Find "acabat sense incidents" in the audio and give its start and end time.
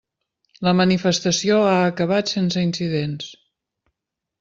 1.93-3.33